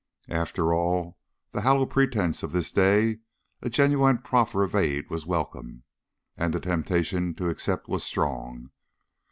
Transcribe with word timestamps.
After 0.31 0.73
all 0.73 1.19
the 1.51 1.61
hollow 1.61 1.85
pretense 1.85 2.41
of 2.41 2.53
this 2.53 2.71
day 2.71 3.19
a 3.61 3.69
genuine 3.69 4.17
proffer 4.17 4.63
of 4.63 4.73
aid 4.73 5.11
was 5.11 5.27
welcome, 5.27 5.83
and 6.35 6.51
the 6.55 6.59
temptation 6.59 7.35
to 7.35 7.49
accept 7.49 7.87
was 7.87 8.01
strong. 8.03 8.71